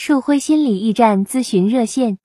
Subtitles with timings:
[0.00, 2.18] 树辉心理驿站咨询热线：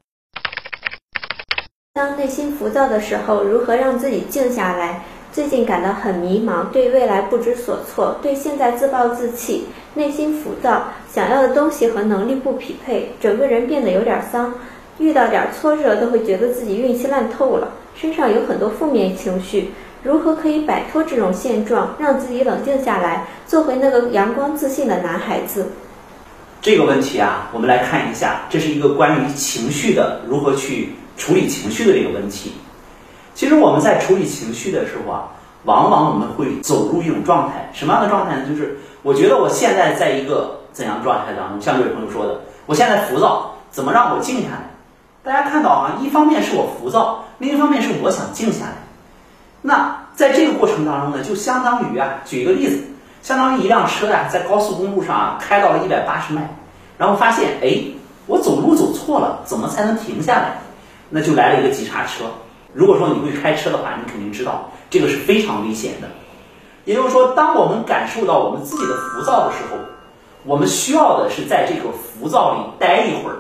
[1.91, 5.01] 当内心浮躁的时候，如何让自己静下来？
[5.31, 9.65] 最近感到很迷茫，对未来不知所措，对现在自暴自弃，
[9.95, 14.53] 内心浮躁，想要的东西和能力不匹配，整个人变得有点丧。
[14.99, 19.71] 遇到点挫折都会觉得自己运气烂透了，身上有很多负面情绪。
[20.03, 25.65] 如何可以摆脱这种现状，让自己冷静下来，做回那个阳光自信的男孩子？
[26.63, 32.53] 这个问题啊，我们来看一下，这是一个关于情绪的如何去处理情绪的这个问题。
[33.35, 35.27] 其实我们在处理情绪的时候啊，
[35.65, 38.45] 往往我们会走入一种状态，什么样的状态呢？
[38.47, 41.59] 就是我觉得我现在在一个怎样状态当中？
[41.59, 44.71] 像这位朋友说的，我现在浮躁，怎么让我静下来？
[45.21, 48.75] 大家看到啊，一方面是我浮躁，另一方面是我想静下来。
[49.61, 52.81] 那在这个过程当中呢，就相当于啊，举一个例子。
[53.23, 56.47] 相当于一辆车呀，在高速公路上开到了一百八十迈，
[56.97, 57.81] 然后发现，哎，
[58.27, 60.57] 我走路走错了，怎么才能停下来？
[61.09, 62.25] 那就来了一个急刹车。
[62.73, 66.07] 如果说你会开车的话，你肯定知道这个是非常危险的。
[66.83, 69.77] 也就是说，当我们感受到我们自己的浮躁的时候，
[70.43, 73.37] 我们需要的是在这个浮躁里待一会儿。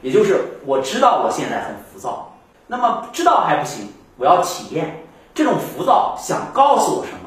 [0.00, 2.32] 也就是我知道我现在很浮躁，
[2.66, 7.19] 那么知道还不行，我要体验这种浮躁想告诉我什么。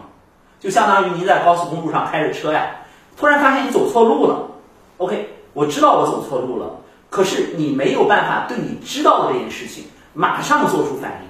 [0.64, 2.67] 就相当于您在高速公路上开着车呀，
[3.17, 4.47] 突然发现你走错路了。
[4.95, 6.67] OK，我知道我走错路了，
[7.09, 11.28] 可是你没有办法对你知道的这件事情马上做出反应，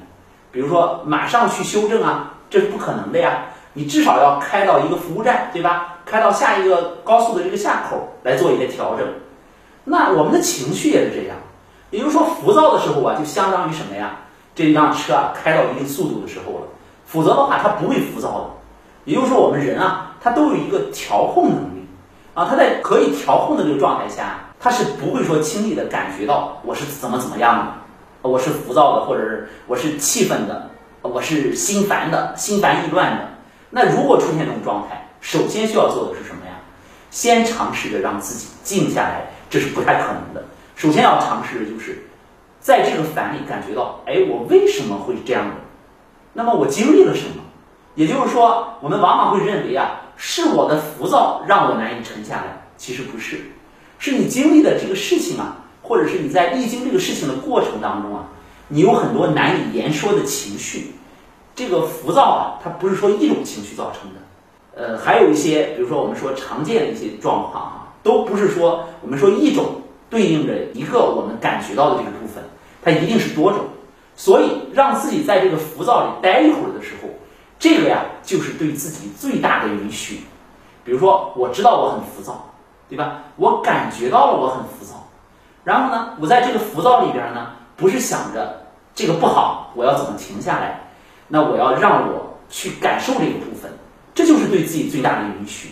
[0.52, 3.46] 比如说马上去修正啊，这是不可能的呀。
[3.74, 5.96] 你至少要开到一个服务站，对吧？
[6.06, 9.08] 开到下一个高速的这个下口来做一些调整。
[9.84, 11.36] 那我们的情绪也是这样，
[11.90, 14.12] 也就是说浮躁的时候啊，就相当于什么呀？
[14.54, 16.68] 这辆车啊开到一定速度的时候了，
[17.04, 18.46] 否则的话它不会浮躁的。
[19.06, 21.86] 也就是说，我们人啊，他都有一个调控能力
[22.34, 30.70] 啊，他在可以调控的这个状态下，他是不会说轻易的感觉到我是怎么怎么样的，我是浮躁的，或者是我是气愤的，
[31.02, 33.28] 我是心烦的，心烦意乱的。
[33.70, 36.54] 那如果出现这种状态，首先需要做的是什么呀？
[37.12, 40.44] 先尝试着让自己静下来，这是不太可能的。
[40.76, 42.04] 首先要尝试的就是，
[42.60, 45.56] 在这个烦里感觉到，哎，我为什么会这样的？
[46.32, 47.43] 那么我经历了什么？
[47.96, 52.62] 也就是说，我们往往会认为啊，是我的浮躁让我难以沉下来。
[52.76, 53.40] 其实不是，
[54.00, 58.26] 是你经历的这个事情啊，或者是你在历经这个事情的过程当中啊，
[58.68, 60.94] 你有很多难以言说的情绪。
[61.56, 64.20] 这个浮躁啊，它不是说一种情绪造成的，
[64.76, 72.44] 呃，还有一些，比如说我们说常见的一些状况啊，都不是说我们说一种对应着一个我们感觉到的这个部分，
[72.84, 73.62] 它一定是多种。
[74.16, 77.10] 所以，让自己在这个浮躁里待一会儿的时候。
[77.64, 80.20] 这个呀，就是对自己最大的允许。
[80.84, 82.52] 比如说，我知道我很浮躁，
[82.90, 83.24] 对吧？
[83.38, 85.08] 我感觉到了我很浮躁，
[85.64, 90.82] 然后呢，我在这个浮躁里边呢，不是想着这个不好，我要怎么停下来？
[91.30, 93.72] 那我要让我去感受这个部分，
[94.14, 95.70] 这就是对自己最大的允许。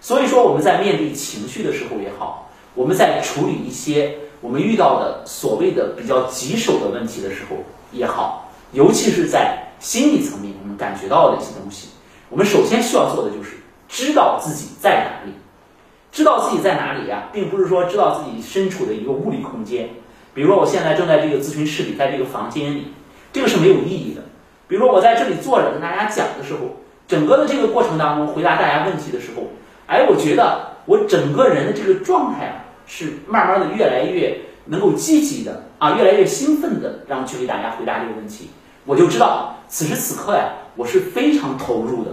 [0.00, 7.58] 所以说，我们在面对情绪的时候也好，我们在处理一些我们遇到的所谓的比较棘手的问题的时候
[7.92, 9.62] 也好，尤其是在。
[9.78, 11.88] 心理层面，感觉到的一些东西，
[12.28, 13.56] 我们首先需要做的就是
[13.88, 15.32] 知道自己在哪里。
[16.12, 19.90] 知道自己在哪里呀，并不是说知道自己身处的一个物理空间。
[20.32, 22.86] 比如说，我现在正在这个咨询室里，在这个房间里，
[23.34, 24.22] 这个是没有意义的。
[24.66, 26.76] 比如说，我在这里坐着跟大家讲的时候，
[27.06, 29.42] 整个的这个过程当中，回答大家问题的时候，
[29.86, 38.48] 哎，我觉得我整个人的这个状态啊，是慢慢的越来越能够积极的啊，越来越兴奋的，然后去给大家回答这个问题。
[38.86, 42.12] 我就知道此时此刻呀，我是非常投入的。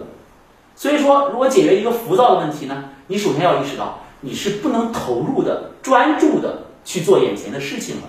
[0.76, 8.04] 所以说，如果解决一个浮躁的问题呢，你首先要意识到你是不能投入的、专注的去做眼前的事情了。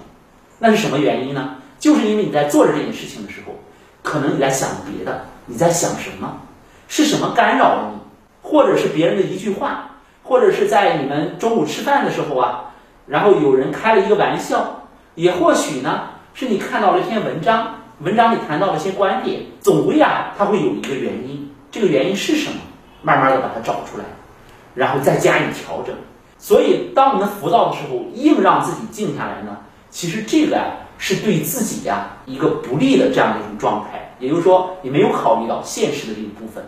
[0.60, 1.56] 那是什么原因呢？
[1.78, 3.52] 就是因为你在做着这件事情的时候，
[4.02, 5.26] 可能你在想别的。
[5.46, 6.38] 你在想什么？
[6.88, 7.98] 是什么干扰了你？
[8.40, 9.90] 或者是别人的一句话，
[10.22, 12.72] 或者是在你们中午吃饭的时候啊，
[13.06, 14.86] 然后有人开了一个玩笑，
[15.16, 17.80] 也或许呢，是你看到了一篇文章。
[18.04, 22.58] 文章里谈到了一些观点，总归啊，它会有一个原因，这个原因是什么？
[23.00, 24.04] 慢慢的把它找出来，
[24.74, 25.94] 然后再加以调整。
[26.36, 29.56] 所以，当我们浮躁的时候，硬让自己静下来呢，
[29.88, 30.64] 其实这个呀，
[30.98, 34.14] 是对自己呀一个不利的这样的一种状态。
[34.18, 36.62] 也就是说，你没有考虑到现实的这一部分。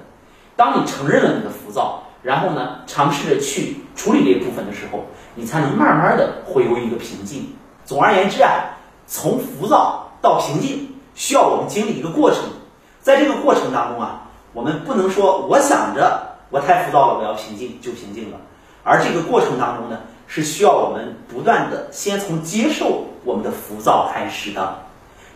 [0.56, 5.05] 当你承认了你的浮躁，然后呢，尝试着去处理这一部分的时候，
[5.35, 7.50] 你才能慢慢的回归一个平静。
[7.85, 10.95] 总而言之啊，从浮躁到平静。
[11.16, 12.42] 需要我们经历一个过程，
[13.00, 18.36] 在这个过程当中啊，我们不能说我想着我太浮躁了，我要平静就平静了，
[18.84, 24.82] 而这个过程当中呢，是需要我们不断的先从接受我们的浮躁开始的。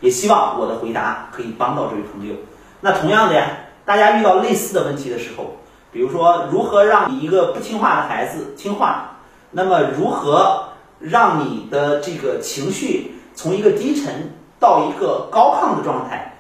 [0.03, 2.35] 也希望我的回答可以帮到这位朋友。
[2.81, 3.49] 那同样的呀，
[3.85, 5.57] 大家遇到类似的问题的时候，
[5.93, 9.17] 比如说如何让你一个不听话的孩子听话，
[9.51, 16.33] 那么如何让你的这个情绪从一个低沉到一个高亢的状态？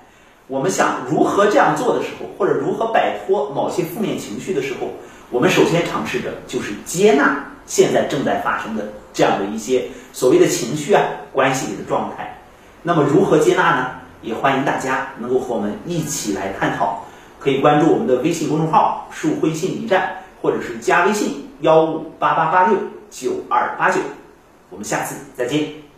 [0.46, 4.88] 我们想如何这样做的时候，或者如何摆脱某些负面情绪的时候，
[5.31, 11.02] 我们首先尝试着就是接纳现在正在发生的这样的一些所谓的情绪啊、
[11.32, 12.37] 关系里的状态。
[12.82, 13.90] 那么如何接纳呢？
[14.23, 17.02] 也欢迎大家能够和我们一起来探讨。
[17.38, 22.76] 可以关注我们的微信公众号“树辉心理站”，或者是加微信幺五八八八六
[23.08, 23.99] 九二八九。
[24.69, 25.89] 我们下次再见。